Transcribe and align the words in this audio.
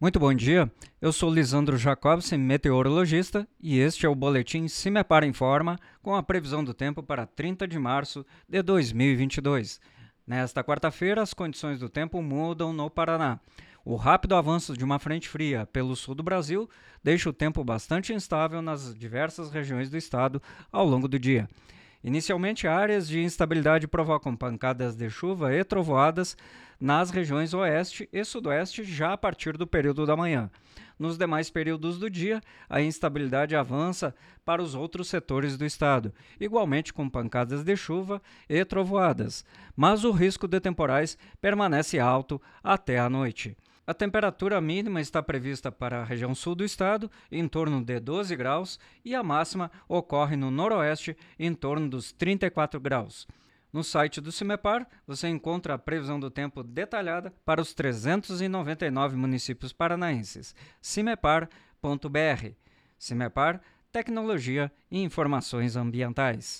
Muito 0.00 0.20
bom 0.20 0.32
dia, 0.32 0.70
eu 1.02 1.12
sou 1.12 1.28
Lisandro 1.28 1.76
Jacobsen, 1.76 2.38
meteorologista, 2.38 3.48
e 3.60 3.80
este 3.80 4.06
é 4.06 4.08
o 4.08 4.14
Boletim 4.14 4.68
Cimepar 4.68 5.24
Informa 5.24 5.76
com 6.00 6.14
a 6.14 6.22
previsão 6.22 6.62
do 6.62 6.72
tempo 6.72 7.02
para 7.02 7.26
30 7.26 7.66
de 7.66 7.80
março 7.80 8.24
de 8.48 8.62
2022. 8.62 9.80
Nesta 10.24 10.62
quarta-feira, 10.62 11.20
as 11.20 11.34
condições 11.34 11.80
do 11.80 11.88
tempo 11.88 12.22
mudam 12.22 12.72
no 12.72 12.88
Paraná. 12.88 13.40
O 13.84 13.96
rápido 13.96 14.36
avanço 14.36 14.76
de 14.76 14.84
uma 14.84 15.00
frente 15.00 15.28
fria 15.28 15.66
pelo 15.66 15.96
sul 15.96 16.14
do 16.14 16.22
Brasil 16.22 16.70
deixa 17.02 17.28
o 17.28 17.32
tempo 17.32 17.64
bastante 17.64 18.12
instável 18.12 18.62
nas 18.62 18.94
diversas 18.94 19.50
regiões 19.50 19.90
do 19.90 19.96
estado 19.96 20.40
ao 20.70 20.86
longo 20.86 21.08
do 21.08 21.18
dia. 21.18 21.48
Inicialmente, 22.02 22.68
áreas 22.68 23.08
de 23.08 23.20
instabilidade 23.20 23.88
provocam 23.88 24.36
pancadas 24.36 24.94
de 24.94 25.10
chuva 25.10 25.54
e 25.54 25.64
trovoadas 25.64 26.36
nas 26.80 27.10
regiões 27.10 27.52
oeste 27.52 28.08
e 28.12 28.24
sudoeste 28.24 28.84
já 28.84 29.12
a 29.12 29.18
partir 29.18 29.56
do 29.56 29.66
período 29.66 30.06
da 30.06 30.16
manhã. 30.16 30.48
Nos 30.98 31.18
demais 31.18 31.50
períodos 31.50 31.98
do 31.98 32.08
dia, 32.08 32.40
a 32.68 32.80
instabilidade 32.80 33.54
avança 33.54 34.14
para 34.44 34.62
os 34.62 34.74
outros 34.74 35.08
setores 35.08 35.56
do 35.56 35.64
estado, 35.64 36.12
igualmente 36.40 36.92
com 36.92 37.08
pancadas 37.08 37.62
de 37.62 37.76
chuva 37.76 38.22
e 38.48 38.64
trovoadas, 38.64 39.44
mas 39.76 40.04
o 40.04 40.10
risco 40.10 40.48
de 40.48 40.60
temporais 40.60 41.18
permanece 41.40 41.98
alto 41.98 42.40
até 42.62 42.98
a 42.98 43.08
noite. 43.08 43.56
A 43.88 43.94
temperatura 43.94 44.60
mínima 44.60 45.00
está 45.00 45.22
prevista 45.22 45.72
para 45.72 46.02
a 46.02 46.04
região 46.04 46.34
sul 46.34 46.54
do 46.54 46.62
estado, 46.62 47.10
em 47.32 47.48
torno 47.48 47.82
de 47.82 47.98
12 47.98 48.36
graus, 48.36 48.78
e 49.02 49.14
a 49.14 49.22
máxima 49.22 49.70
ocorre 49.88 50.36
no 50.36 50.50
noroeste, 50.50 51.16
em 51.38 51.54
torno 51.54 51.88
dos 51.88 52.12
34 52.12 52.78
graus. 52.78 53.26
No 53.72 53.82
site 53.82 54.20
do 54.20 54.30
CIMEPAR, 54.30 54.86
você 55.06 55.26
encontra 55.28 55.72
a 55.72 55.78
previsão 55.78 56.20
do 56.20 56.30
tempo 56.30 56.62
detalhada 56.62 57.32
para 57.46 57.62
os 57.62 57.72
399 57.72 59.16
municípios 59.16 59.72
paranaenses. 59.72 60.54
cimepar.br. 60.82 61.48
CIMEPAR, 62.98 63.62
Tecnologia 63.90 64.70
e 64.90 65.02
Informações 65.02 65.76
Ambientais. 65.76 66.56